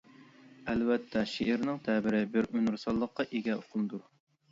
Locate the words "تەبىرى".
1.87-2.21